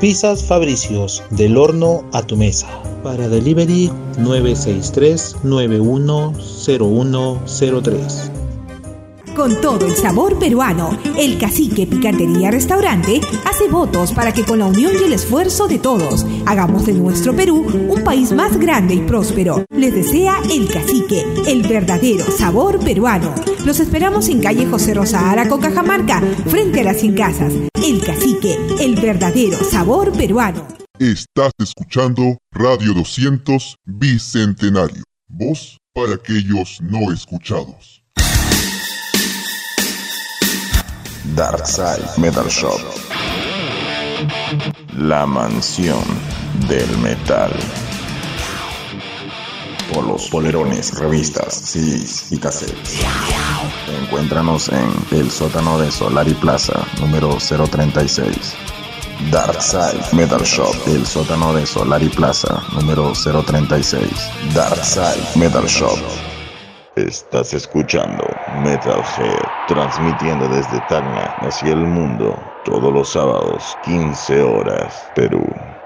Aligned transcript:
Pizzas 0.00 0.44
Fabricios, 0.44 1.24
del 1.30 1.56
horno 1.56 2.04
a 2.12 2.22
tu 2.22 2.36
mesa. 2.36 2.68
Para 3.02 3.28
delivery 3.28 3.90
963 4.18 5.38
910103 5.42 8.30
con 9.38 9.60
todo 9.60 9.86
el 9.86 9.94
sabor 9.94 10.36
peruano. 10.36 10.98
El 11.16 11.38
Cacique 11.38 11.86
Picantería 11.86 12.50
Restaurante 12.50 13.20
hace 13.44 13.68
votos 13.68 14.10
para 14.10 14.34
que 14.34 14.44
con 14.44 14.58
la 14.58 14.66
unión 14.66 14.92
y 15.00 15.04
el 15.04 15.12
esfuerzo 15.12 15.68
de 15.68 15.78
todos 15.78 16.26
hagamos 16.44 16.86
de 16.86 16.94
nuestro 16.94 17.36
Perú 17.36 17.64
un 17.88 18.02
país 18.02 18.32
más 18.32 18.58
grande 18.58 18.94
y 18.94 19.00
próspero. 19.00 19.64
Les 19.70 19.94
desea 19.94 20.40
El 20.50 20.66
Cacique, 20.68 21.24
el 21.46 21.62
verdadero 21.62 22.24
sabor 22.32 22.80
peruano. 22.80 23.32
Los 23.64 23.78
esperamos 23.78 24.28
en 24.28 24.42
calle 24.42 24.66
José 24.66 24.94
Rosa 24.94 25.30
Araco, 25.30 25.60
Cajamarca, 25.60 26.20
frente 26.46 26.80
a 26.80 26.84
las 26.84 26.96
100 26.96 27.14
casas. 27.14 27.52
El 27.74 28.04
Cacique, 28.04 28.58
el 28.80 28.96
verdadero 28.96 29.58
sabor 29.62 30.10
peruano. 30.10 30.66
Estás 30.98 31.52
escuchando 31.58 32.38
Radio 32.50 32.92
200 32.92 33.76
Bicentenario. 33.84 35.04
Voz 35.28 35.78
para 35.94 36.14
aquellos 36.14 36.80
no 36.80 37.12
escuchados. 37.12 37.97
Darkside 41.38 42.04
Metal 42.16 42.48
Shop. 42.48 42.80
La 44.96 45.24
mansión 45.24 46.02
del 46.68 46.98
metal. 46.98 47.52
Polos, 49.94 50.28
polerones, 50.30 50.98
revistas, 50.98 51.54
CDs 51.54 52.32
y 52.32 52.38
cassettes. 52.38 52.98
Encuéntranos 54.02 54.68
en 54.70 54.90
el 55.12 55.30
sótano 55.30 55.78
de 55.78 55.92
Solari 55.92 56.34
Plaza, 56.34 56.84
número 56.98 57.38
036. 57.38 58.56
Darkside 59.30 60.02
Metal 60.14 60.42
Shop, 60.42 60.74
el 60.88 61.06
sótano 61.06 61.54
de 61.54 61.64
Solari 61.66 62.08
Plaza, 62.08 62.60
número 62.72 63.12
036. 63.12 64.10
Darkside 64.56 65.22
Metal 65.36 65.66
Shop. 65.66 65.98
Estás 67.06 67.54
escuchando 67.54 68.42
Metalhead, 68.46 69.52
transmitiendo 69.66 70.48
desde 70.48 70.80
Tacna 70.80 71.32
hacia 71.40 71.72
el 71.72 71.86
mundo, 71.86 72.56
todos 72.64 72.92
los 72.92 73.10
sábados, 73.10 73.78
15 73.82 74.42
horas, 74.42 75.10
Perú. 75.14 75.77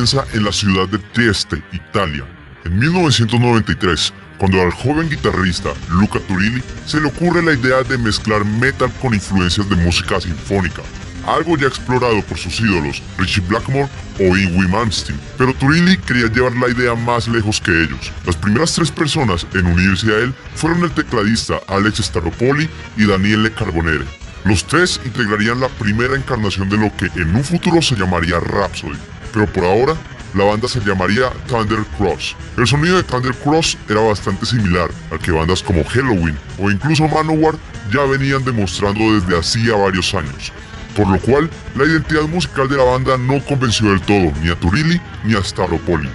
En 0.00 0.44
la 0.44 0.50
ciudad 0.50 0.88
de 0.88 0.96
Trieste, 1.12 1.62
Italia, 1.72 2.24
en 2.64 2.78
1993, 2.78 4.14
cuando 4.38 4.62
al 4.62 4.70
joven 4.70 5.10
guitarrista 5.10 5.74
Luca 5.90 6.18
Turilli 6.20 6.62
se 6.86 6.98
le 7.02 7.08
ocurre 7.08 7.42
la 7.42 7.52
idea 7.52 7.82
de 7.82 7.98
mezclar 7.98 8.42
metal 8.46 8.90
con 9.02 9.12
influencias 9.12 9.68
de 9.68 9.76
música 9.76 10.18
sinfónica, 10.18 10.80
algo 11.26 11.58
ya 11.58 11.66
explorado 11.66 12.22
por 12.22 12.38
sus 12.38 12.58
ídolos 12.60 13.02
Richie 13.18 13.42
Blackmore 13.46 13.90
o 14.20 14.38
Ingwie 14.38 14.68
Malmsteen, 14.68 15.20
pero 15.36 15.52
Turilli 15.52 15.98
quería 15.98 16.28
llevar 16.28 16.56
la 16.56 16.70
idea 16.70 16.94
más 16.94 17.28
lejos 17.28 17.60
que 17.60 17.70
ellos. 17.70 18.10
Las 18.24 18.36
primeras 18.36 18.72
tres 18.72 18.90
personas 18.90 19.46
en 19.52 19.66
unirse 19.66 20.10
a 20.14 20.18
él 20.20 20.32
fueron 20.54 20.82
el 20.82 20.92
tecladista 20.92 21.60
Alex 21.68 21.98
Staropoli 21.98 22.70
y 22.96 23.04
Daniele 23.04 23.52
Carbonere. 23.52 24.06
Los 24.44 24.66
tres 24.66 24.98
integrarían 25.04 25.60
la 25.60 25.68
primera 25.68 26.16
encarnación 26.16 26.70
de 26.70 26.78
lo 26.78 26.90
que 26.96 27.10
en 27.20 27.36
un 27.36 27.44
futuro 27.44 27.82
se 27.82 27.96
llamaría 27.96 28.40
Rhapsody, 28.40 28.96
pero 29.32 29.46
por 29.46 29.64
ahora 29.64 29.94
la 30.34 30.44
banda 30.44 30.68
se 30.68 30.80
llamaría 30.80 31.30
Thunder 31.48 31.80
Cross. 31.98 32.36
El 32.56 32.66
sonido 32.66 32.96
de 32.96 33.02
Thunder 33.02 33.34
Cross 33.34 33.76
era 33.88 34.00
bastante 34.00 34.46
similar 34.46 34.90
al 35.10 35.18
que 35.18 35.32
bandas 35.32 35.62
como 35.62 35.84
Halloween 35.84 36.38
o 36.58 36.70
incluso 36.70 37.08
Manowar 37.08 37.56
ya 37.92 38.04
venían 38.04 38.44
demostrando 38.44 39.00
desde 39.14 39.38
hacía 39.38 39.74
varios 39.74 40.14
años 40.14 40.52
por 40.96 41.08
lo 41.08 41.18
cual 41.20 41.48
la 41.76 41.84
identidad 41.84 42.22
musical 42.22 42.68
de 42.68 42.76
la 42.76 42.84
banda 42.84 43.16
no 43.16 43.42
convenció 43.44 43.90
del 43.90 44.00
todo 44.02 44.32
ni 44.42 44.50
a 44.50 44.56
Turilli 44.56 45.00
ni 45.24 45.34
a 45.34 45.42
Staropoli. 45.42 46.08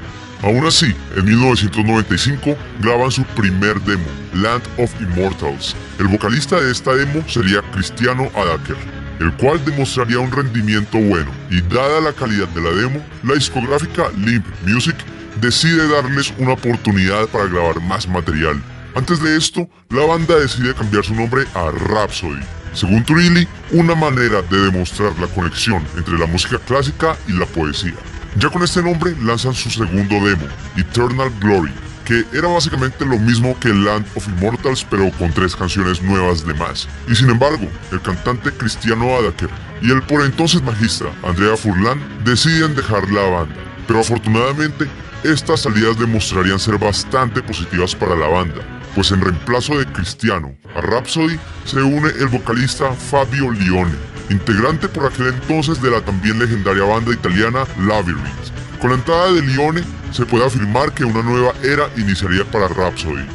Aún 0.44 0.66
así, 0.66 0.94
en 1.16 1.26
1995 1.26 2.56
graban 2.82 3.10
su 3.10 3.24
primer 3.24 3.82
demo, 3.82 4.06
Land 4.34 4.64
of 4.78 4.92
Immortals. 5.02 5.76
El 5.98 6.08
vocalista 6.08 6.60
de 6.60 6.72
esta 6.72 6.94
demo 6.94 7.24
sería 7.28 7.62
Cristiano 7.72 8.30
Adaker, 8.36 8.78
el 9.20 9.34
cual 9.34 9.64
demostraría 9.64 10.20
un 10.20 10.32
rendimiento 10.32 10.98
bueno, 10.98 11.32
y 11.50 11.62
dada 11.62 12.02
la 12.02 12.14
calidad 12.14 12.48
de 12.50 12.62
la 12.62 12.72
demo, 12.72 13.06
la 13.24 13.36
discográfica 13.36 14.10
Limp 14.18 14.46
Music 14.66 14.96
decide 15.42 15.88
darles 15.88 16.34
una 16.38 16.54
oportunidad 16.54 17.28
para 17.28 17.46
grabar 17.46 17.82
más 17.82 18.08
material. 18.08 18.62
Antes 18.96 19.22
de 19.22 19.38
esto, 19.38 19.70
la 19.90 20.06
banda 20.06 20.40
decide 20.40 20.74
cambiar 20.74 21.04
su 21.04 21.14
nombre 21.16 21.46
a 21.54 21.72
Rhapsody, 21.72 22.42
según 22.74 23.04
Turilli, 23.04 23.48
una 23.72 23.96
manera 23.96 24.42
de 24.44 24.58
demostrar 24.58 25.18
la 25.20 25.28
conexión 25.28 25.86
entre 25.98 26.18
la 26.18 26.26
música 26.26 26.58
clásica 26.60 27.18
y 27.28 27.34
la 27.34 27.46
poesía. 27.46 27.96
Ya 28.38 28.50
con 28.50 28.64
este 28.64 28.82
nombre 28.82 29.16
lanzan 29.22 29.54
su 29.54 29.70
segundo 29.70 30.16
demo, 30.26 30.46
Eternal 30.76 31.32
Glory, 31.40 31.72
que 32.06 32.24
era 32.34 32.48
básicamente 32.48 33.04
lo 33.06 33.18
mismo 33.18 33.60
que 33.60 33.70
Land 33.70 34.06
of 34.16 34.28
Immortals 34.28 34.86
pero 34.90 35.12
con 35.18 35.34
tres 35.34 35.56
canciones 35.56 36.02
nuevas 36.02 36.46
de 36.46 36.54
más. 36.54 36.88
Y 37.10 37.16
sin 37.16 37.30
embargo, 37.30 37.68
el 37.92 38.02
cantante 38.02 38.52
Cristiano 38.52 39.16
Adaker 39.18 39.50
y 39.82 39.92
el 39.92 40.02
por 40.04 40.24
entonces 40.24 40.62
magistra 40.62 41.10
Andrea 41.24 41.58
Furlan 41.58 42.00
deciden 42.24 42.76
dejar 42.76 43.10
la 43.12 43.24
banda. 43.24 43.56
Pero 43.88 44.00
afortunadamente, 44.00 44.88
estas 45.24 45.62
salidas 45.62 46.00
demostrarían 46.00 46.60
ser 46.60 46.78
bastante 46.78 47.42
positivas 47.42 47.96
para 47.96 48.16
la 48.16 48.28
banda, 48.28 48.62
pues 48.94 49.12
en 49.12 49.22
reemplazo 49.22 49.78
de 49.78 49.86
Cristiano 49.88 50.56
a 50.76 50.82
Rhapsody 50.82 51.40
se 51.66 51.82
une 51.82 52.10
el 52.20 52.28
vocalista 52.28 52.92
Fabio 52.94 53.52
Lione, 53.52 53.96
integrante 54.30 54.88
por 54.88 55.06
aquel 55.06 55.28
entonces 55.28 55.82
de 55.82 55.90
la 55.90 56.02
también 56.02 56.38
legendaria 56.38 56.84
banda 56.84 57.12
italiana 57.12 57.66
Labyrinth. 57.88 58.56
Con 58.86 58.92
la 58.92 59.00
entrada 59.00 59.34
de 59.34 59.42
Lione 59.42 59.84
se 60.12 60.28
puede 60.28 60.46
afirmar 60.46 60.94
que 60.94 61.04
una 61.04 61.24
nueva 61.24 61.56
era 61.64 61.90
iniciaría 61.98 62.46
para 62.46 62.68
Rhapsody. 62.68 63.26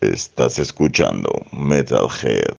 Estás 0.00 0.58
escuchando 0.58 1.28
Metalhead. 1.52 2.54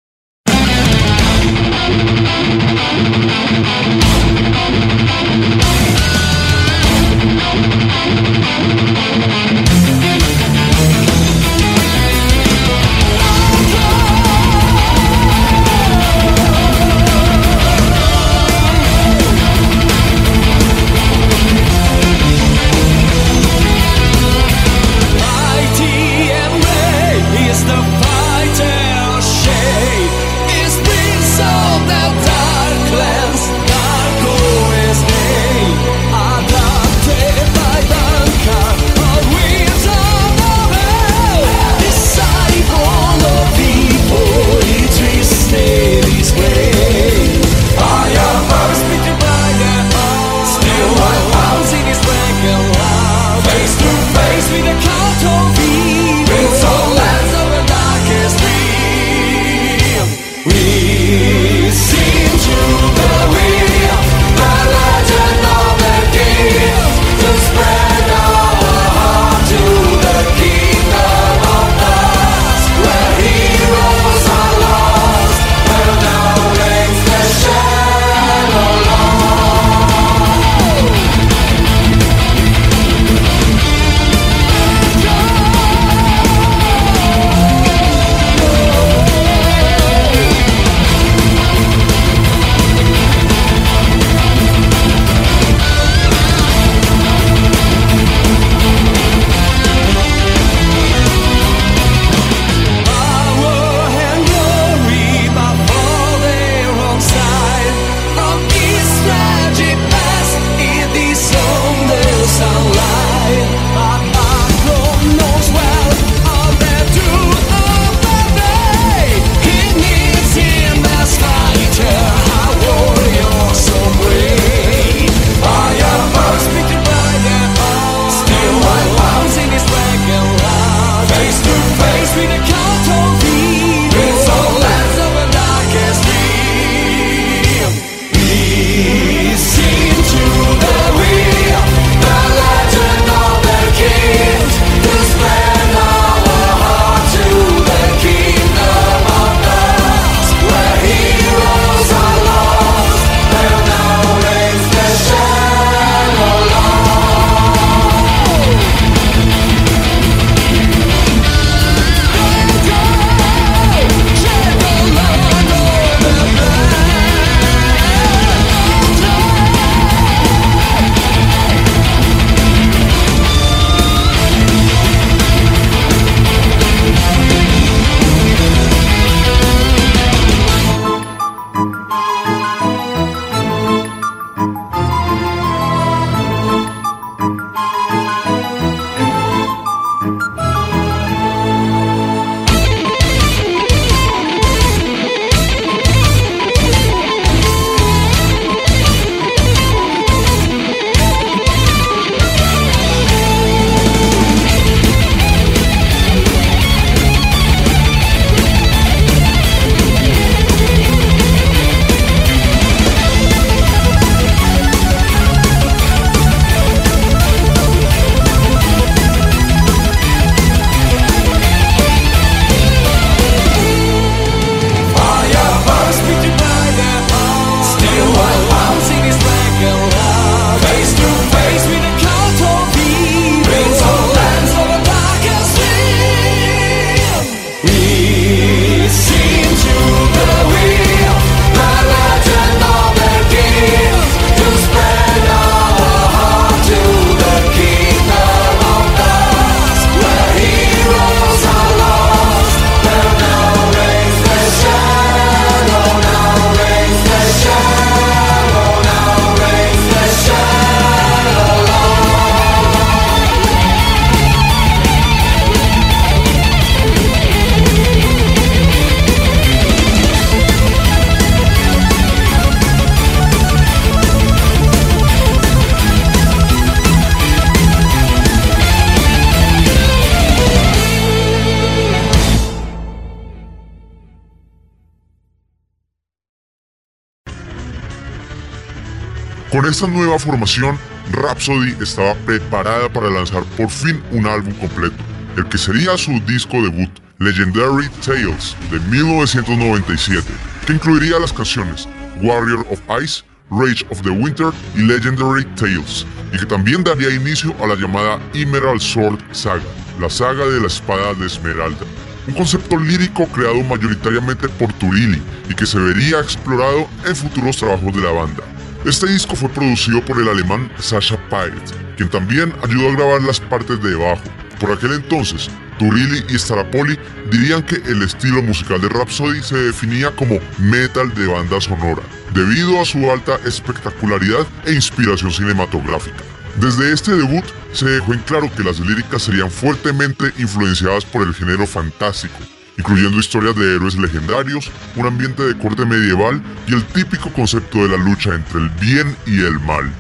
Con 289.56 289.66
esta 289.68 289.88
nueva 289.88 290.20
formación, 290.20 290.78
Rhapsody 291.14 291.78
estaba 291.82 292.14
preparada 292.26 292.92
para 292.92 293.10
lanzar 293.10 293.42
por 293.56 293.70
fin 293.70 294.04
un 294.12 294.28
álbum 294.28 294.54
completo, 294.56 294.98
el 295.38 295.48
que 295.48 295.58
sería 295.58 295.98
su 295.98 296.12
disco 296.28 296.62
debut, 296.62 296.90
Legendary 297.20 297.88
Tales, 298.06 298.54
de 298.70 298.82
1997, 298.82 300.28
que 300.68 300.74
incluiría 300.74 301.20
las 301.20 301.32
canciones 301.32 301.88
Warrior 302.22 302.68
of 302.70 302.82
Ice, 303.02 303.24
Rage 303.50 303.86
of 303.90 304.02
the 304.02 304.10
Winter 304.10 304.48
y 304.76 304.80
Legendary 304.80 305.46
Tales, 305.56 306.06
y 306.34 306.38
que 306.38 306.46
también 306.46 306.84
daría 306.84 307.16
inicio 307.16 307.56
a 307.64 307.68
la 307.68 307.76
llamada 307.76 308.20
Emerald 308.34 308.82
Sword 308.82 309.20
Saga, 309.32 309.64
la 310.02 310.10
saga 310.10 310.46
de 310.48 310.60
la 310.60 310.68
espada 310.68 311.14
de 311.14 311.28
Esmeralda, 311.28 311.86
un 312.28 312.34
concepto 312.34 312.78
lírico 312.78 313.26
creado 313.28 313.64
mayoritariamente 313.64 314.50
por 314.50 314.74
Turilli 314.74 315.22
y 315.50 315.56
que 315.56 315.66
se 315.66 315.80
vería 315.80 316.20
explorado 316.20 316.90
en 317.06 317.16
futuros 317.16 317.56
trabajos 317.56 317.96
de 317.96 318.02
la 318.02 318.12
banda. 318.12 318.55
Este 318.86 319.08
disco 319.08 319.36
fue 319.36 319.50
producido 319.50 320.00
por 320.06 320.22
el 320.22 320.30
alemán 320.30 320.72
Sasha 320.78 321.18
Pirate, 321.28 321.74
quien 321.98 322.08
también 322.08 322.54
ayudó 322.62 322.90
a 322.90 322.92
grabar 322.92 323.24
las 323.24 323.40
partes 323.40 323.82
de 323.82 323.96
bajo. 323.96 324.22
Por 324.60 324.72
aquel 324.72 324.94
entonces, 324.94 325.50
Turilli 325.80 326.24
y 326.30 326.38
Starapoli 326.38 326.96
dirían 327.32 327.64
que 327.64 327.78
el 327.78 328.04
estilo 328.04 328.44
musical 328.44 328.80
de 328.80 328.90
Rhapsody 328.90 329.42
se 329.42 329.58
definía 329.58 330.16
como 330.16 330.40
metal 330.60 331.12
de 331.16 331.26
banda 331.26 331.60
sonora, 331.60 332.04
debido 332.36 332.80
a 332.80 332.86
su 332.86 333.10
alta 333.10 333.40
espectacularidad 333.44 334.46
e 334.66 334.74
inspiración 334.74 335.32
cinematográfica. 335.32 336.24
Desde 336.62 336.94
este 336.94 337.16
debut 337.16 337.46
se 337.74 337.90
dejó 337.90 338.14
en 338.14 338.20
claro 338.20 338.52
que 338.56 338.64
las 338.64 338.80
líricas 338.80 339.24
serían 339.24 339.50
fuertemente 339.50 340.32
influenciadas 340.38 341.06
por 341.06 341.24
el 341.24 341.34
género 341.34 341.66
fantástico, 341.66 342.38
incluyendo 342.78 343.20
historias 343.20 343.56
de 343.56 343.76
héroes 343.76 343.96
legendarios, 343.96 344.72
un 344.96 345.06
ambiente 345.06 345.44
de 345.44 345.58
corte 345.58 345.86
medieval 345.86 346.42
y 346.68 346.74
el 346.74 346.84
típico 346.86 347.32
concepto 347.32 347.80
de 347.80 347.98
la 347.98 348.04
lucha 348.04 348.34
entre 348.36 348.62
el 348.62 348.70
bien 348.70 349.16
y 349.26 349.40
el 349.40 349.60
mal. 349.62 349.92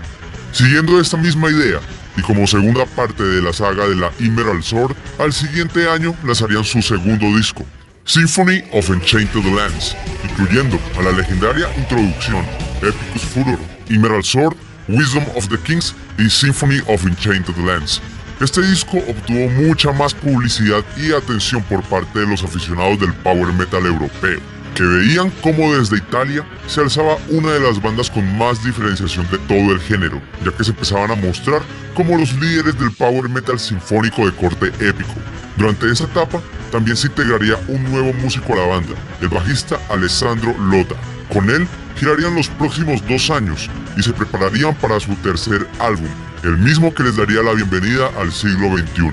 Siguiendo 0.52 0.99
esta 0.99 1.17
misma 1.17 1.49
idea, 1.49 1.80
y 2.17 2.21
como 2.21 2.47
segunda 2.47 2.86
parte 2.86 3.23
de 3.23 3.41
la 3.41 3.52
saga 3.54 3.88
de 3.88 3.95
la 3.95 4.12
Emerald 4.19 4.63
Sword, 4.63 4.95
al 5.19 5.34
siguiente 5.34 5.89
año 5.89 6.15
lanzarían 6.23 6.63
su 6.63 6.82
segundo 6.82 7.26
disco, 7.36 7.65
Symphony 8.06 8.63
of 8.71 8.89
Enchanted 8.89 9.43
Lands, 9.45 9.95
incluyendo 10.23 10.80
a 10.97 11.02
la 11.02 11.12
legendaria 11.12 11.67
introducción 11.78 12.45
Epicus 12.82 13.21
Furor, 13.34 13.60
Emerald 13.89 14.23
Sword, 14.23 14.56
Wisdom 14.88 15.23
of 15.36 15.47
the 15.49 15.58
Kings 15.58 15.95
y 16.17 16.30
Symphony 16.30 16.80
of 16.88 17.06
Enchanted 17.06 17.58
Lands. 17.58 18.02
Este 18.41 18.62
disco 18.62 18.98
obtuvo 18.98 19.50
mucha 19.50 19.93
más 19.93 20.13
publicidad 20.13 20.84
y 20.98 21.13
atención 21.13 21.63
por 21.63 21.82
parte 21.84 22.19
de 22.19 22.28
los 22.28 22.43
aficionados 22.43 23.00
del 23.00 23.13
power 23.13 23.54
metal 23.54 23.86
europeo, 23.86 24.41
que 24.76 24.84
veían 24.84 25.32
cómo 25.41 25.74
desde 25.74 25.98
Italia 25.98 26.45
se 26.67 26.82
alzaba 26.82 27.17
una 27.30 27.52
de 27.54 27.62
las 27.62 27.82
bandas 27.82 28.12
con 28.12 28.38
más 28.38 28.62
diferenciación 28.62 29.26
de 29.32 29.38
todo 29.38 29.71
el 29.71 29.80
género, 29.80 30.21
ya 30.43 30.52
que 30.52 30.65
se 30.65 30.71
empezaban 30.71 31.12
a 31.12 31.15
mostrar 31.15 31.62
como 31.93 32.17
los 32.17 32.34
líderes 32.34 32.78
del 32.78 32.91
power 32.91 33.30
metal 33.30 33.58
sinfónico 33.58 34.26
de 34.26 34.36
corte 34.36 34.67
épico. 34.86 35.13
Durante 35.56 35.89
esa 35.89 36.04
etapa 36.04 36.41
también 36.74 36.98
se 36.98 37.08
integraría 37.08 37.56
un 37.69 37.86
nuevo 37.86 38.12
músico 38.15 38.52
a 38.52 38.58
la 38.58 38.67
banda, 38.67 38.95
el 39.21 39.30
bajista 39.30 39.80
Alessandro 39.89 40.54
Lota. 40.60 40.95
Con 41.32 41.50
él 41.50 41.65
girarían 41.95 42.36
los 42.36 42.47
próximos 42.49 43.05
dos 43.08 43.29
años 43.29 43.69
y 43.97 44.03
se 44.03 44.13
prepararían 44.13 44.75
para 44.75 44.99
su 44.99 45.15
tercer 45.15 45.67
álbum, 45.79 46.10
el 46.43 46.58
mismo 46.58 46.93
que 46.93 47.03
les 47.03 47.17
daría 47.17 47.41
la 47.41 47.53
bienvenida 47.53 48.10
al 48.19 48.31
siglo 48.31 48.77
XXI. 48.77 49.12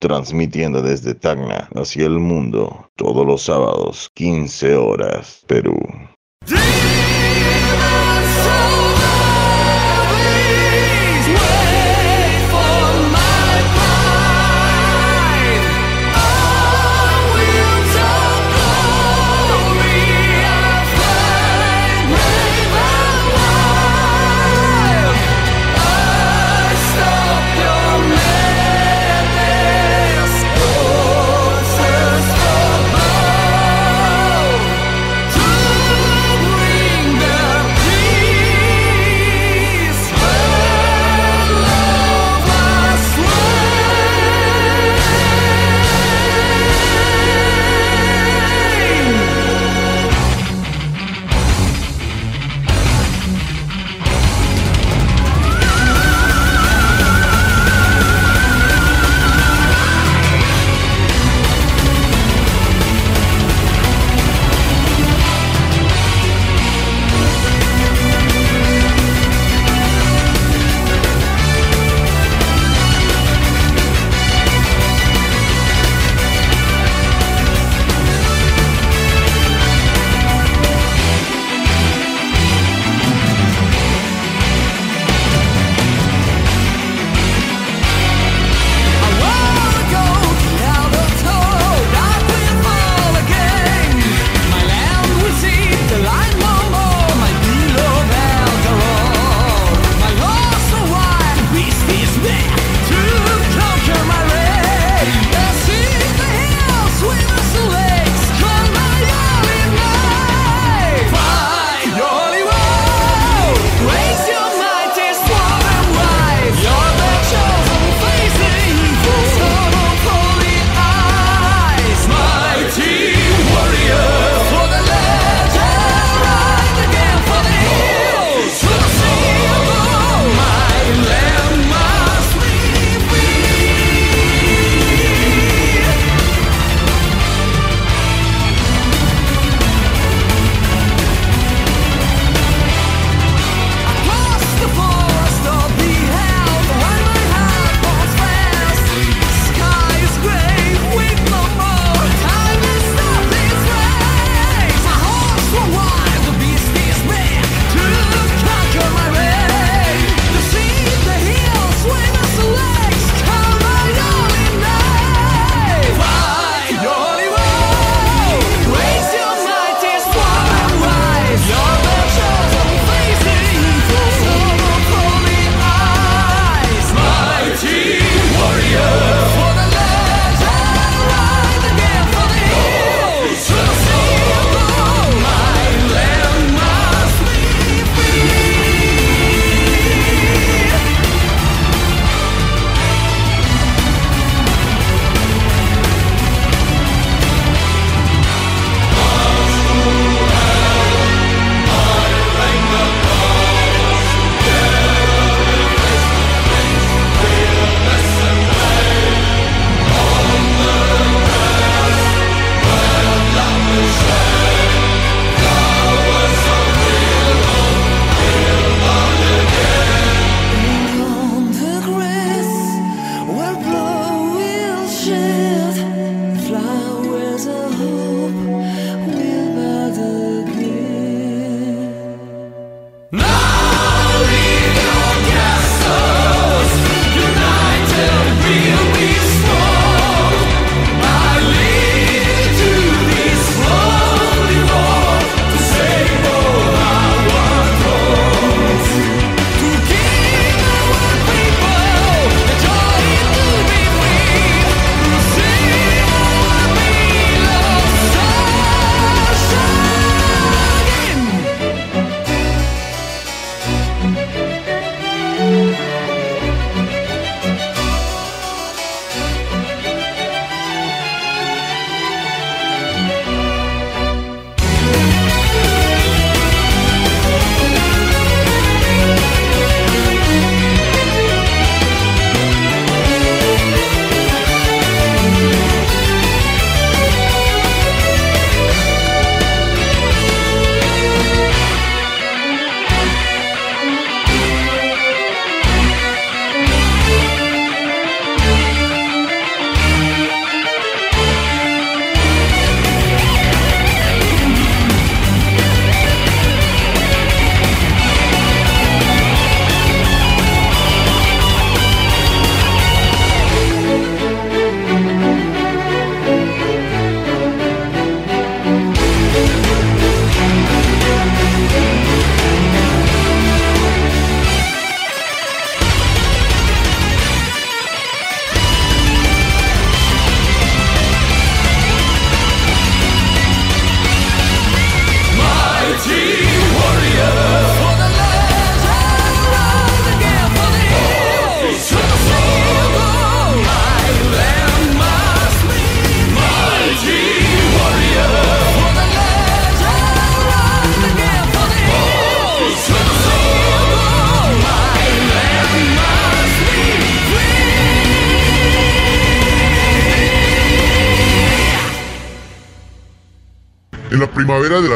Transmitiendo 0.00 0.80
desde 0.80 1.14
Tacna 1.14 1.68
hacia 1.74 2.06
el 2.06 2.18
mundo 2.20 2.90
todos 2.96 3.26
los 3.26 3.42
sábados, 3.42 4.10
15 4.14 4.76
horas, 4.76 5.42
Perú. 5.48 5.76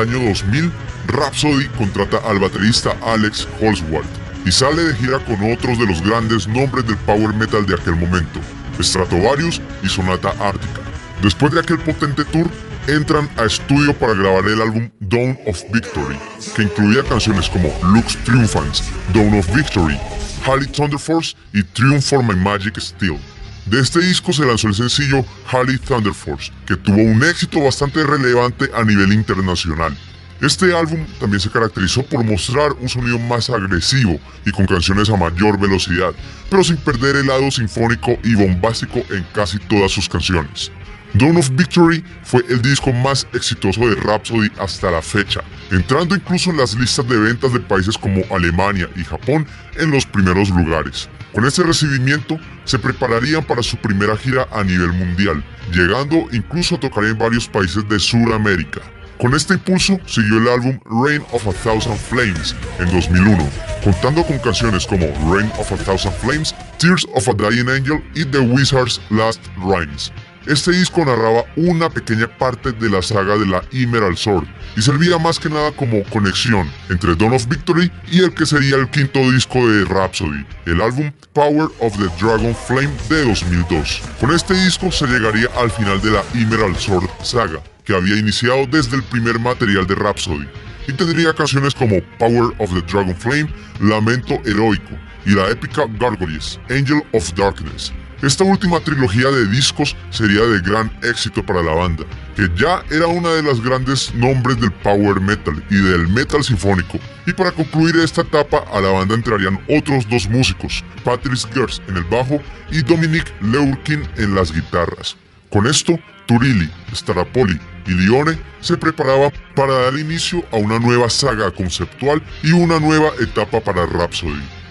Año 0.02 0.18
2000, 0.20 0.70
Rhapsody 1.08 1.68
contrata 1.78 2.18
al 2.28 2.38
baterista 2.38 2.96
Alex 3.04 3.48
Holsworth 3.60 4.06
y 4.44 4.52
sale 4.52 4.82
de 4.82 4.94
gira 4.94 5.18
con 5.24 5.52
otros 5.52 5.78
de 5.78 5.86
los 5.86 6.02
grandes 6.02 6.46
nombres 6.48 6.86
del 6.86 6.96
power 6.98 7.32
metal 7.34 7.64
de 7.66 7.74
aquel 7.74 7.96
momento, 7.96 8.40
Stratovarius 8.80 9.60
y 9.82 9.88
Sonata 9.88 10.34
Ártica. 10.40 10.80
Después 11.22 11.52
de 11.52 11.60
aquel 11.60 11.78
potente 11.78 12.24
tour, 12.26 12.50
entran 12.88 13.28
a 13.36 13.44
estudio 13.44 13.94
para 13.94 14.14
grabar 14.14 14.44
el 14.46 14.60
álbum 14.60 14.90
Dawn 15.00 15.38
of 15.46 15.62
Victory, 15.72 16.18
que 16.56 16.62
incluía 16.62 17.04
canciones 17.04 17.48
como 17.48 17.72
Lux 17.92 18.16
Triumphans, 18.24 18.82
Dawn 19.14 19.38
of 19.38 19.54
Victory, 19.54 19.98
Halley 20.44 20.66
Thunder 20.66 20.98
Force 20.98 21.36
y 21.52 21.62
Triumph 21.62 22.02
for 22.02 22.22
My 22.22 22.34
Magic 22.34 22.78
Steel. 22.78 23.18
De 23.66 23.80
este 23.80 24.00
disco 24.00 24.32
se 24.32 24.44
lanzó 24.44 24.68
el 24.68 24.74
sencillo 24.74 25.24
Halley 25.50 25.78
Thunder 25.78 26.12
Force, 26.12 26.52
que 26.66 26.76
tuvo 26.76 26.96
un 26.96 27.22
éxito 27.22 27.60
bastante 27.62 28.02
relevante 28.02 28.68
a 28.74 28.82
nivel 28.84 29.12
internacional. 29.12 29.96
Este 30.40 30.76
álbum 30.76 31.06
también 31.20 31.38
se 31.38 31.48
caracterizó 31.48 32.02
por 32.02 32.24
mostrar 32.24 32.72
un 32.80 32.88
sonido 32.88 33.16
más 33.20 33.48
agresivo 33.48 34.18
y 34.44 34.50
con 34.50 34.66
canciones 34.66 35.08
a 35.08 35.16
mayor 35.16 35.60
velocidad, 35.60 36.12
pero 36.50 36.64
sin 36.64 36.76
perder 36.78 37.14
el 37.14 37.28
lado 37.28 37.48
sinfónico 37.52 38.18
y 38.24 38.34
bombástico 38.34 39.04
en 39.10 39.24
casi 39.32 39.58
todas 39.60 39.92
sus 39.92 40.08
canciones. 40.08 40.72
Dawn 41.14 41.36
of 41.36 41.50
Victory 41.50 42.02
fue 42.22 42.42
el 42.48 42.62
disco 42.62 42.90
más 42.90 43.26
exitoso 43.34 43.80
de 43.80 43.96
Rhapsody 43.96 44.50
hasta 44.58 44.90
la 44.90 45.02
fecha, 45.02 45.42
entrando 45.70 46.14
incluso 46.14 46.50
en 46.50 46.56
las 46.56 46.74
listas 46.74 47.06
de 47.06 47.18
ventas 47.18 47.52
de 47.52 47.60
países 47.60 47.98
como 47.98 48.22
Alemania 48.34 48.88
y 48.96 49.04
Japón 49.04 49.46
en 49.76 49.90
los 49.90 50.06
primeros 50.06 50.48
lugares. 50.48 51.10
Con 51.34 51.44
este 51.44 51.64
recibimiento, 51.64 52.38
se 52.64 52.78
prepararían 52.78 53.44
para 53.44 53.62
su 53.62 53.76
primera 53.76 54.16
gira 54.16 54.46
a 54.52 54.64
nivel 54.64 54.92
mundial, 54.92 55.44
llegando 55.70 56.28
incluso 56.32 56.76
a 56.76 56.80
tocar 56.80 57.04
en 57.04 57.18
varios 57.18 57.46
países 57.46 57.86
de 57.88 57.98
Sudamérica. 57.98 58.80
Con 59.18 59.34
este 59.34 59.54
impulso 59.54 60.00
siguió 60.06 60.38
el 60.38 60.48
álbum 60.48 60.80
Reign 61.04 61.22
of 61.32 61.46
a 61.46 61.52
Thousand 61.52 61.98
Flames 61.98 62.56
en 62.78 62.90
2001, 62.90 63.48
contando 63.84 64.24
con 64.24 64.38
canciones 64.38 64.86
como 64.86 65.06
Reign 65.32 65.52
of 65.58 65.70
a 65.72 65.76
Thousand 65.76 66.14
Flames, 66.14 66.54
Tears 66.78 67.06
of 67.14 67.28
a 67.28 67.34
Dying 67.34 67.68
Angel 67.68 68.02
y 68.14 68.24
The 68.24 68.40
Wizard's 68.40 69.00
Last 69.10 69.40
Rhymes. 69.58 70.10
Este 70.46 70.72
disco 70.72 71.04
narraba 71.04 71.44
una 71.56 71.88
pequeña 71.88 72.26
parte 72.26 72.72
de 72.72 72.90
la 72.90 73.00
saga 73.00 73.38
de 73.38 73.46
la 73.46 73.62
Emerald 73.72 74.16
Sword 74.16 74.46
y 74.76 74.82
servía 74.82 75.16
más 75.18 75.38
que 75.38 75.48
nada 75.48 75.70
como 75.72 76.02
conexión 76.04 76.68
entre 76.90 77.14
Dawn 77.14 77.34
of 77.34 77.46
Victory 77.46 77.92
y 78.10 78.20
el 78.20 78.34
que 78.34 78.44
sería 78.44 78.76
el 78.76 78.90
quinto 78.90 79.20
disco 79.30 79.68
de 79.68 79.84
Rhapsody, 79.84 80.44
el 80.66 80.80
álbum 80.80 81.12
Power 81.32 81.68
of 81.78 81.96
the 81.96 82.08
Dragon 82.24 82.54
Flame 82.54 82.90
de 83.08 83.24
2002. 83.24 84.02
Con 84.20 84.34
este 84.34 84.54
disco 84.54 84.90
se 84.90 85.06
llegaría 85.06 85.48
al 85.56 85.70
final 85.70 86.00
de 86.00 86.10
la 86.10 86.24
Emerald 86.34 86.76
Sword 86.76 87.08
saga, 87.22 87.62
que 87.84 87.94
había 87.94 88.16
iniciado 88.16 88.66
desde 88.66 88.96
el 88.96 89.02
primer 89.04 89.38
material 89.38 89.86
de 89.86 89.94
Rhapsody, 89.94 90.48
y 90.88 90.92
tendría 90.92 91.32
canciones 91.32 91.74
como 91.74 92.02
Power 92.18 92.52
of 92.58 92.72
the 92.74 92.82
Dragon 92.92 93.14
Flame, 93.14 93.48
Lamento 93.80 94.40
Heroico 94.44 94.98
y 95.24 95.30
la 95.30 95.48
épica 95.50 95.84
Gargoyles, 95.98 96.58
Angel 96.68 97.02
of 97.12 97.32
Darkness, 97.34 97.92
esta 98.22 98.44
última 98.44 98.78
trilogía 98.78 99.30
de 99.30 99.46
discos 99.46 99.96
sería 100.10 100.42
de 100.42 100.60
gran 100.60 100.90
éxito 101.02 101.44
para 101.44 101.60
la 101.60 101.74
banda, 101.74 102.04
que 102.36 102.48
ya 102.56 102.84
era 102.90 103.08
una 103.08 103.30
de 103.30 103.42
las 103.42 103.60
grandes 103.60 104.14
nombres 104.14 104.60
del 104.60 104.70
power 104.70 105.20
metal 105.20 105.62
y 105.70 105.74
del 105.74 106.06
metal 106.06 106.44
sinfónico. 106.44 107.00
Y 107.26 107.32
para 107.32 107.50
concluir 107.50 107.96
esta 107.96 108.22
etapa 108.22 108.64
a 108.72 108.80
la 108.80 108.90
banda 108.90 109.16
entrarían 109.16 109.60
otros 109.68 110.08
dos 110.08 110.28
músicos, 110.28 110.84
Patrice 111.04 111.48
Gers 111.52 111.82
en 111.88 111.96
el 111.96 112.04
bajo 112.04 112.40
y 112.70 112.82
Dominic 112.82 113.26
Leurkin 113.40 114.08
en 114.16 114.34
las 114.36 114.52
guitarras. 114.52 115.16
Con 115.50 115.66
esto, 115.66 115.98
Turilli, 116.26 116.70
Starapoli 116.94 117.58
y 117.86 117.90
Lione 117.90 118.38
se 118.60 118.76
preparaban 118.76 119.32
para 119.56 119.74
dar 119.74 119.98
inicio 119.98 120.44
a 120.52 120.56
una 120.56 120.78
nueva 120.78 121.10
saga 121.10 121.50
conceptual 121.50 122.22
y 122.44 122.52
una 122.52 122.78
nueva 122.78 123.10
etapa 123.20 123.60
para 123.60 123.84
Rhapsody. 123.84 124.61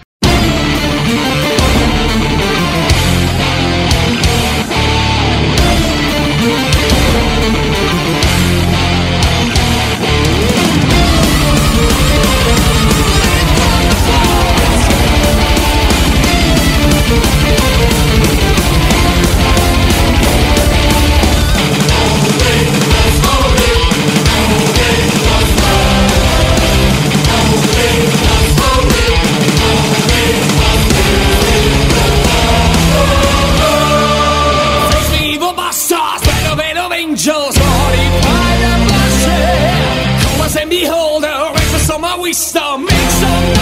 But 42.12 42.20
we 42.20 42.34
still 42.34 42.76
make 42.76 43.10
some 43.10 43.61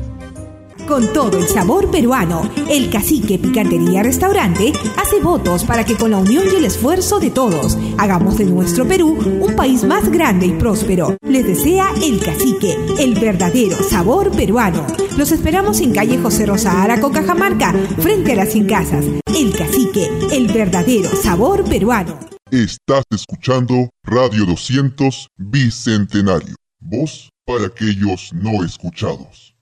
Con 0.87 1.13
todo 1.13 1.39
el 1.39 1.49
sabor 1.49 1.91
peruano, 1.91 2.49
el 2.71 2.91
Cacique 2.91 3.41
Picantería 3.41 4.05
Restaurante 4.05 4.73
hace 4.97 5.21
votos 5.21 5.65
para 5.65 5.85
que 5.85 5.97
con 5.97 6.13
la 6.13 6.19
unión 6.19 6.45
y 6.53 6.55
el 6.55 6.65
esfuerzo 6.65 7.19
de 7.19 7.31
todos 7.31 7.77
hagamos 7.99 8.39
de 8.39 8.45
nuestro 8.45 8.87
Perú 8.87 9.19
un 9.41 9.57
país 9.57 9.83
más 9.83 10.09
grande 10.09 10.47
y 10.47 10.53
próspero. 10.53 11.17
Les 11.23 11.45
desea 11.45 11.89
el 12.01 12.21
Cacique, 12.21 12.79
el 13.01 13.15
verdadero 13.15 13.77
sabor 13.83 14.31
peruano. 14.31 14.87
Los 15.17 15.33
esperamos 15.33 15.81
en 15.81 15.93
calle 15.93 16.19
José 16.19 16.47
Rosa 16.47 16.81
Araco, 16.81 17.11
Cajamarca, 17.11 17.73
frente 17.99 18.33
a 18.33 18.37
las 18.37 18.53
Cien 18.53 18.67
Casas. 18.67 19.05
El 19.27 19.57
Cacique, 19.57 20.09
el 20.31 20.47
verdadero 20.47 21.11
sabor 21.17 21.65
peruano. 21.65 22.17
Estás 22.53 23.03
escuchando 23.11 23.91
Radio 24.05 24.47
200 24.47 25.31
Bicentenario. 25.37 26.55
Voz 26.79 27.29
para 27.45 27.67
aquellos 27.67 28.31
no 28.33 28.65
escuchados. 28.65 29.57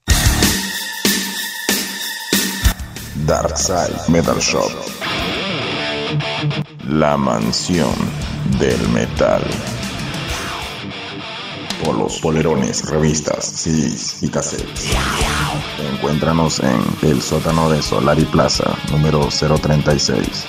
Darkside 3.25 4.07
Metal 4.07 4.37
Shop. 4.37 4.71
La 6.87 7.17
mansión 7.17 7.93
del 8.59 8.87
metal. 8.89 9.41
Polos, 11.83 12.19
polerones, 12.19 12.87
revistas, 12.87 13.45
CDs 13.45 14.21
y 14.21 14.29
cassettes. 14.29 14.91
Encuéntranos 15.91 16.59
en 16.59 16.79
el 17.01 17.19
sótano 17.19 17.67
de 17.69 17.81
Solari 17.81 18.25
Plaza, 18.25 18.75
número 18.91 19.27
036. 19.29 20.45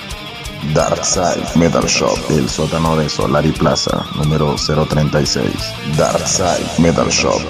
Darkside 0.75 1.47
Metal 1.55 1.85
Shop, 1.85 2.17
el 2.29 2.47
sótano 2.47 2.95
de 2.95 3.09
Solari 3.09 3.53
Plaza, 3.53 4.05
número 4.15 4.55
036. 4.55 5.51
Darkside 5.97 6.67
Metal 6.77 7.09
Shop. 7.09 7.41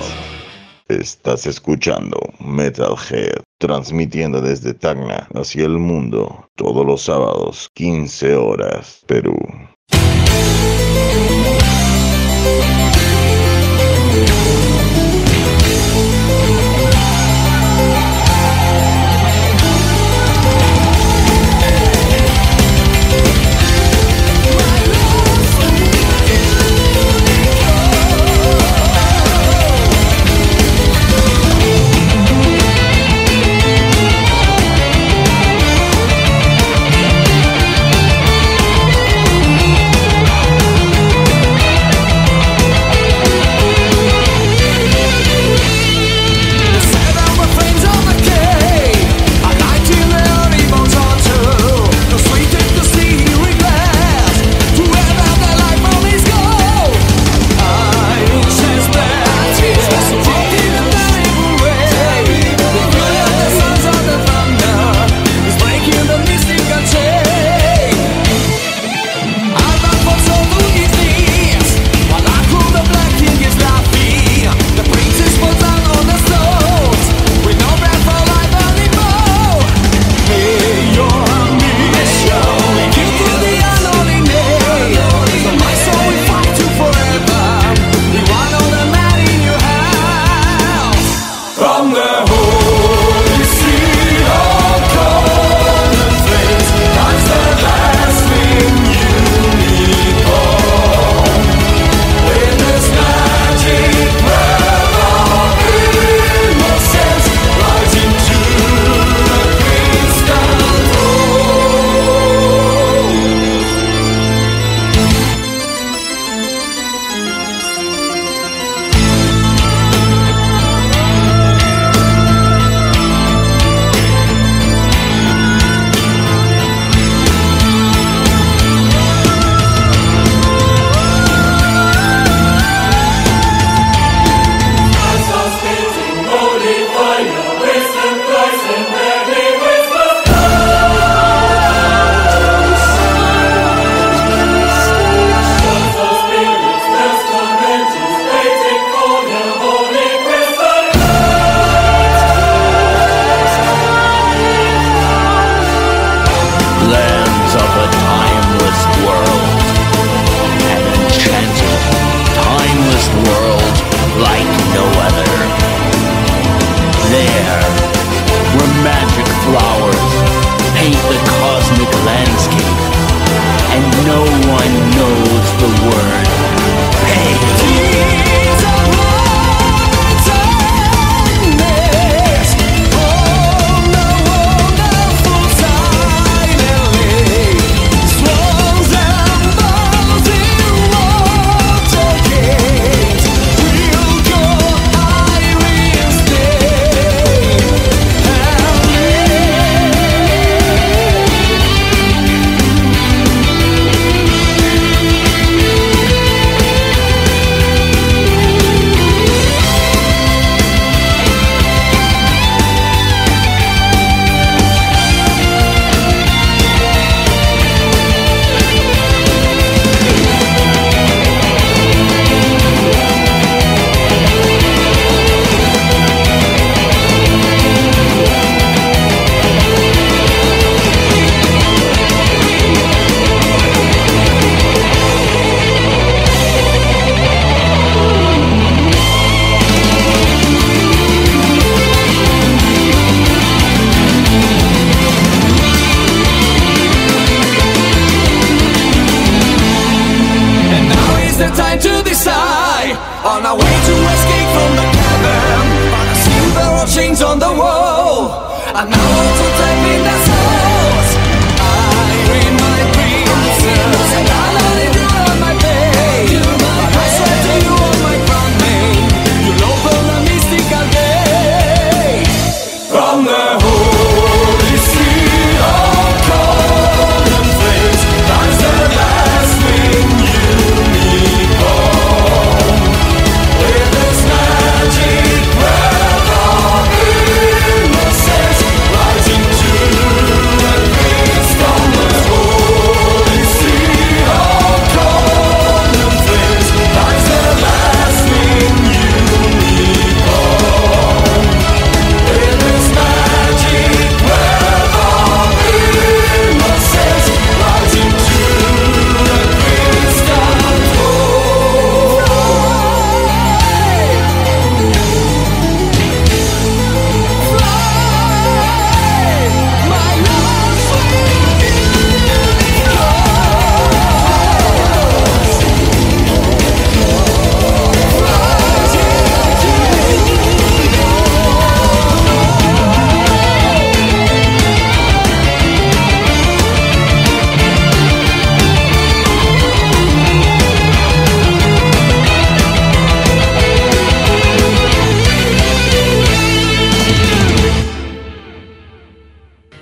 Estás 0.88 1.46
escuchando 1.48 2.18
Metalhead, 2.40 3.42
transmitiendo 3.58 4.42
desde 4.42 4.74
Tacna 4.74 5.28
hacia 5.34 5.66
el 5.66 5.78
mundo, 5.78 6.50
todos 6.56 6.86
los 6.86 7.02
sábados, 7.02 7.70
15 7.74 8.36
horas, 8.36 9.04
Perú. 9.08 9.38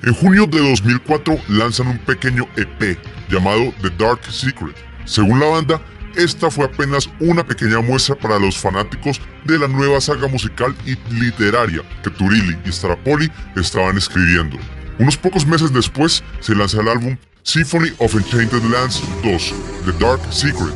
En 0.05 0.13
junio 0.13 0.45
de 0.45 0.59
2004 0.59 1.35
lanzan 1.47 1.87
un 1.87 1.97
pequeño 1.97 2.47
EP 2.57 2.95
llamado 3.27 3.73
The 3.81 3.89
Dark 3.97 4.23
Secret. 4.31 4.75
Según 5.05 5.39
la 5.39 5.47
banda, 5.47 5.81
esta 6.15 6.51
fue 6.51 6.65
apenas 6.65 7.09
una 7.19 7.43
pequeña 7.43 7.81
muestra 7.81 8.13
para 8.13 8.37
los 8.37 8.55
fanáticos 8.55 9.19
de 9.45 9.57
la 9.57 9.67
nueva 9.67 9.99
saga 9.99 10.27
musical 10.27 10.75
y 10.85 10.95
literaria 11.11 11.81
que 12.03 12.11
Turilli 12.11 12.55
y 12.63 12.71
Strapoli 12.71 13.31
estaban 13.55 13.97
escribiendo. 13.97 14.57
Unos 14.99 15.17
pocos 15.17 15.43
meses 15.47 15.73
después 15.73 16.23
se 16.39 16.53
lanza 16.53 16.81
el 16.81 16.89
álbum 16.89 17.17
Symphony 17.41 17.89
of 17.97 18.13
Enchanted 18.13 18.63
Lands 18.63 19.01
2, 19.23 19.53
The 19.85 19.91
Dark 19.93 20.21
Secret, 20.31 20.75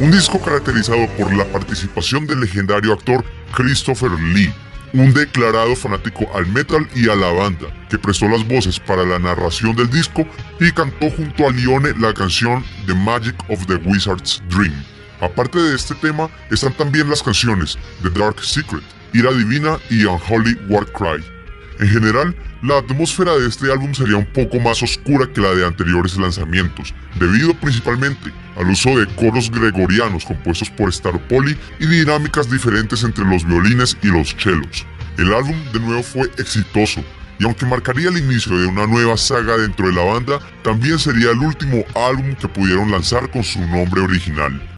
un 0.00 0.10
disco 0.10 0.38
caracterizado 0.38 1.08
por 1.16 1.34
la 1.34 1.46
participación 1.46 2.26
del 2.26 2.42
legendario 2.42 2.92
actor 2.92 3.24
Christopher 3.54 4.10
Lee, 4.10 4.52
un 4.96 5.12
declarado 5.12 5.76
fanático 5.76 6.26
al 6.34 6.46
metal 6.46 6.88
y 6.94 7.08
a 7.08 7.14
la 7.14 7.30
banda, 7.30 7.66
que 7.90 7.98
prestó 7.98 8.28
las 8.28 8.46
voces 8.46 8.80
para 8.80 9.04
la 9.04 9.18
narración 9.18 9.76
del 9.76 9.90
disco 9.90 10.26
y 10.58 10.72
cantó 10.72 11.10
junto 11.10 11.46
a 11.46 11.52
Lione 11.52 11.92
la 11.98 12.14
canción 12.14 12.64
The 12.86 12.94
Magic 12.94 13.36
of 13.48 13.66
the 13.66 13.76
Wizard's 13.76 14.42
Dream. 14.48 14.74
Aparte 15.20 15.58
de 15.58 15.76
este 15.76 15.94
tema, 15.96 16.30
están 16.50 16.72
también 16.74 17.10
las 17.10 17.22
canciones 17.22 17.78
The 18.02 18.10
Dark 18.10 18.42
Secret, 18.42 18.84
Ira 19.12 19.32
Divina 19.32 19.78
y 19.90 20.04
Unholy 20.04 20.58
Warcry. 20.68 21.35
En 21.78 21.88
general, 21.88 22.34
la 22.62 22.78
atmósfera 22.78 23.36
de 23.36 23.48
este 23.48 23.70
álbum 23.70 23.92
sería 23.94 24.16
un 24.16 24.26
poco 24.26 24.58
más 24.60 24.82
oscura 24.82 25.26
que 25.32 25.40
la 25.40 25.54
de 25.54 25.66
anteriores 25.66 26.16
lanzamientos, 26.16 26.94
debido 27.18 27.52
principalmente 27.54 28.32
al 28.56 28.70
uso 28.70 28.98
de 28.98 29.06
coros 29.14 29.50
gregorianos 29.50 30.24
compuestos 30.24 30.70
por 30.70 30.92
Staropoli 30.92 31.56
y 31.78 31.86
dinámicas 31.86 32.50
diferentes 32.50 33.04
entre 33.04 33.24
los 33.24 33.46
violines 33.46 33.96
y 34.02 34.06
los 34.06 34.34
chelos. 34.36 34.86
El 35.18 35.34
álbum 35.34 35.56
de 35.72 35.80
nuevo 35.80 36.02
fue 36.02 36.30
exitoso, 36.38 37.02
y 37.38 37.44
aunque 37.44 37.66
marcaría 37.66 38.08
el 38.08 38.18
inicio 38.18 38.58
de 38.58 38.66
una 38.66 38.86
nueva 38.86 39.16
saga 39.16 39.58
dentro 39.58 39.88
de 39.88 39.92
la 39.92 40.04
banda, 40.04 40.38
también 40.62 40.98
sería 40.98 41.30
el 41.30 41.38
último 41.38 41.84
álbum 41.94 42.34
que 42.34 42.48
pudieron 42.48 42.90
lanzar 42.90 43.30
con 43.30 43.44
su 43.44 43.60
nombre 43.60 44.00
original. 44.00 44.75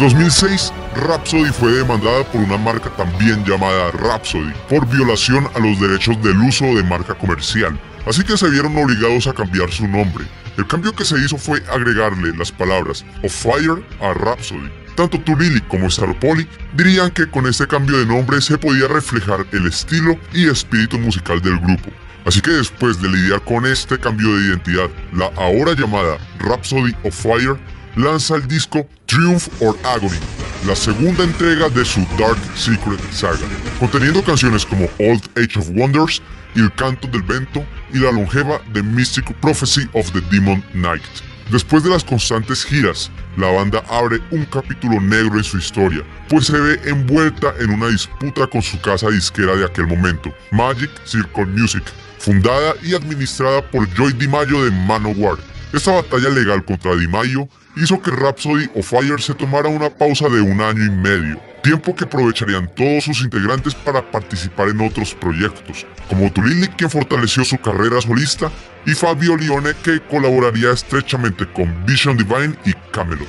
2006, 0.00 0.72
Rhapsody 0.96 1.52
fue 1.52 1.72
demandada 1.72 2.24
por 2.32 2.40
una 2.40 2.56
marca 2.56 2.88
también 2.96 3.44
llamada 3.44 3.90
Rhapsody 3.90 4.50
por 4.66 4.88
violación 4.88 5.46
a 5.54 5.58
los 5.58 5.78
derechos 5.78 6.20
del 6.22 6.38
uso 6.38 6.64
de 6.64 6.82
marca 6.82 7.14
comercial, 7.14 7.78
así 8.06 8.24
que 8.24 8.38
se 8.38 8.48
vieron 8.48 8.74
obligados 8.78 9.26
a 9.26 9.34
cambiar 9.34 9.70
su 9.70 9.86
nombre. 9.86 10.24
El 10.56 10.66
cambio 10.66 10.94
que 10.94 11.04
se 11.04 11.18
hizo 11.18 11.36
fue 11.36 11.62
agregarle 11.70 12.34
las 12.34 12.50
palabras 12.50 13.04
of 13.22 13.30
Fire 13.30 13.84
a 14.00 14.14
Rhapsody. 14.14 14.70
Tanto 14.96 15.20
Tulili 15.20 15.60
como 15.68 15.88
Star 15.88 16.18
Polly 16.18 16.48
dirían 16.74 17.10
que 17.10 17.28
con 17.28 17.46
este 17.46 17.66
cambio 17.66 17.98
de 17.98 18.06
nombre 18.06 18.40
se 18.40 18.56
podía 18.56 18.88
reflejar 18.88 19.44
el 19.52 19.66
estilo 19.66 20.18
y 20.32 20.48
espíritu 20.48 20.98
musical 20.98 21.42
del 21.42 21.58
grupo. 21.58 21.90
Así 22.24 22.40
que 22.40 22.52
después 22.52 23.02
de 23.02 23.08
lidiar 23.10 23.42
con 23.42 23.66
este 23.66 23.98
cambio 23.98 24.34
de 24.34 24.46
identidad, 24.46 24.88
la 25.12 25.26
ahora 25.36 25.74
llamada 25.74 26.16
Rhapsody 26.38 26.94
of 27.04 27.14
Fire 27.14 27.58
lanza 27.96 28.36
el 28.36 28.46
disco 28.46 28.86
Triumph 29.06 29.48
or 29.60 29.76
Agony, 29.84 30.18
la 30.66 30.76
segunda 30.76 31.24
entrega 31.24 31.68
de 31.68 31.84
su 31.84 32.00
Dark 32.18 32.38
Secret 32.54 33.00
Saga, 33.12 33.38
conteniendo 33.78 34.22
canciones 34.22 34.64
como 34.64 34.88
Old 34.98 35.22
Age 35.36 35.58
of 35.58 35.70
Wonders, 35.74 36.22
El 36.54 36.72
Canto 36.74 37.08
del 37.08 37.22
Vento 37.22 37.64
y 37.92 37.98
la 37.98 38.12
longeva 38.12 38.60
The 38.72 38.82
Mystic 38.82 39.32
Prophecy 39.40 39.88
of 39.94 40.10
the 40.12 40.20
Demon 40.30 40.62
Knight. 40.72 41.02
Después 41.50 41.82
de 41.82 41.90
las 41.90 42.04
constantes 42.04 42.64
giras, 42.64 43.10
la 43.36 43.50
banda 43.50 43.82
abre 43.90 44.20
un 44.30 44.44
capítulo 44.44 45.00
negro 45.00 45.36
en 45.36 45.44
su 45.44 45.58
historia, 45.58 46.04
pues 46.28 46.46
se 46.46 46.58
ve 46.58 46.80
envuelta 46.84 47.52
en 47.58 47.70
una 47.70 47.88
disputa 47.88 48.46
con 48.46 48.62
su 48.62 48.80
casa 48.80 49.08
disquera 49.08 49.56
de 49.56 49.64
aquel 49.64 49.88
momento, 49.88 50.32
Magic 50.52 50.90
Circle 51.04 51.46
Music, 51.46 51.82
fundada 52.18 52.74
y 52.84 52.94
administrada 52.94 53.68
por 53.68 53.88
Joy 53.94 54.12
DiMaggio 54.12 54.64
de 54.64 54.70
Manowar. 54.70 55.38
Esta 55.72 55.90
batalla 55.92 56.28
legal 56.28 56.64
contra 56.64 56.94
DiMaggio 56.94 57.48
hizo 57.76 58.00
que 58.00 58.10
Rhapsody 58.10 58.68
of 58.74 58.86
Fire 58.86 59.20
se 59.20 59.34
tomara 59.34 59.68
una 59.68 59.90
pausa 59.90 60.28
de 60.28 60.40
un 60.40 60.60
año 60.60 60.84
y 60.84 60.90
medio. 60.90 61.50
tiempo 61.62 61.94
que 61.94 62.04
aprovecharían 62.04 62.70
todos 62.74 63.04
sus 63.04 63.20
integrantes 63.22 63.74
para 63.74 64.02
participar 64.10 64.68
en 64.68 64.80
otros 64.80 65.14
proyectos, 65.14 65.86
como 66.08 66.32
Tulili, 66.32 66.68
quien 66.68 66.90
fortaleció 66.90 67.44
su 67.44 67.58
carrera 67.58 68.00
solista, 68.00 68.50
y 68.86 68.92
Fabio 68.92 69.36
Lione, 69.36 69.74
que 69.82 70.00
colaboraría 70.00 70.70
estrechamente 70.70 71.46
con 71.52 71.84
Vision 71.84 72.16
Divine 72.16 72.54
y 72.64 72.72
Camelot. 72.92 73.28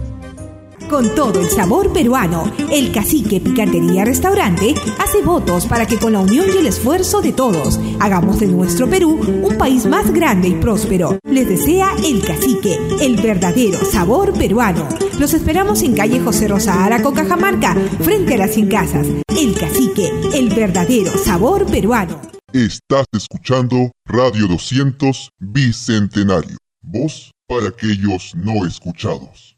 Con 0.92 1.14
todo 1.14 1.40
el 1.40 1.48
sabor 1.48 1.90
peruano, 1.90 2.52
el 2.70 2.92
Cacique 2.92 3.40
Picantería 3.40 4.04
Restaurante 4.04 4.74
hace 4.98 5.22
votos 5.22 5.64
para 5.64 5.86
que 5.86 5.96
con 5.96 6.12
la 6.12 6.20
unión 6.20 6.44
y 6.54 6.58
el 6.58 6.66
esfuerzo 6.66 7.22
de 7.22 7.32
todos 7.32 7.80
hagamos 7.98 8.40
de 8.40 8.48
nuestro 8.48 8.90
Perú 8.90 9.18
un 9.42 9.56
país 9.56 9.86
más 9.86 10.12
grande 10.12 10.48
y 10.48 10.54
próspero. 10.54 11.18
Les 11.24 11.48
desea 11.48 11.94
el 12.04 12.22
Cacique, 12.22 12.78
el 13.00 13.16
verdadero 13.16 13.78
sabor 13.86 14.34
peruano. 14.34 14.86
Los 15.18 15.32
esperamos 15.32 15.82
en 15.82 15.94
calle 15.94 16.20
José 16.20 16.48
Rosa 16.48 16.84
Araco, 16.84 17.14
Cajamarca, 17.14 17.74
frente 18.00 18.34
a 18.34 18.38
las 18.38 18.50
100 18.50 18.68
casas. 18.68 19.06
El 19.28 19.58
Cacique, 19.58 20.12
el 20.34 20.50
verdadero 20.50 21.16
sabor 21.16 21.64
peruano. 21.64 22.20
Estás 22.52 23.06
escuchando 23.12 23.90
Radio 24.04 24.46
200 24.46 25.30
Bicentenario. 25.38 26.58
Voz 26.82 27.30
para 27.48 27.68
aquellos 27.68 28.34
no 28.34 28.66
escuchados. 28.66 29.56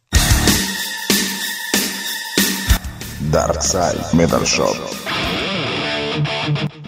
Darkside 3.33 4.01
Metal 4.13 4.45
Shop. 4.45 4.77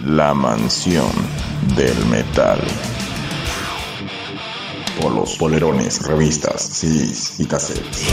La 0.05 0.33
mansión 0.33 1.11
del 1.75 1.97
metal. 2.07 2.61
Polos, 5.01 5.35
polerones, 5.39 6.07
revistas, 6.07 6.63
CDs 6.63 7.41
y 7.41 7.47
cassettes. 7.47 8.07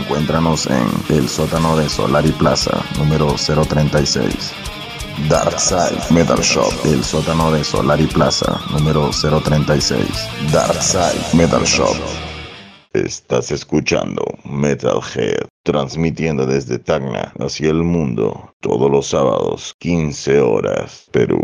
Encuéntranos 0.00 0.66
en 0.66 0.88
el 1.10 1.28
sótano 1.28 1.76
de 1.76 1.90
Solari 1.90 2.32
Plaza, 2.32 2.82
número 2.96 3.34
036. 3.34 4.75
Darkside 5.24 5.98
Metal 6.10 6.38
Shop, 6.40 6.72
el 6.84 7.02
sótano 7.02 7.50
de 7.50 7.64
Solari 7.64 8.06
Plaza, 8.06 8.60
número 8.70 9.10
036. 9.10 10.06
Darkside 10.52 11.34
Metal 11.34 11.64
Shop. 11.64 11.96
Estás 12.92 13.50
escuchando 13.50 14.22
Metalhead, 14.44 15.48
transmitiendo 15.64 16.46
desde 16.46 16.78
Tacna 16.78 17.32
hacia 17.40 17.70
el 17.70 17.82
mundo, 17.82 18.52
todos 18.60 18.90
los 18.90 19.08
sábados, 19.08 19.74
15 19.78 20.40
horas, 20.40 21.06
Perú. 21.10 21.42